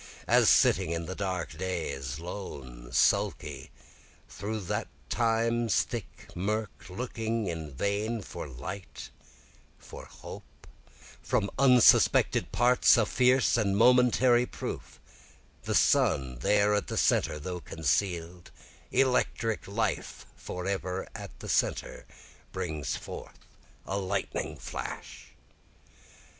[0.27, 3.69] As sitting in dark days, Lone, sulky,
[4.27, 9.11] through the time's thick murk looking in vain for light,
[9.77, 10.65] for hope,
[11.21, 14.99] From unsuspected parts a fierce and momentary proof,
[15.65, 18.49] (The sun there at the centre though conceal'd,
[18.91, 22.07] Electric life forever at the centre,)
[22.51, 23.37] Breaks forth
[23.85, 25.35] a lightning flash.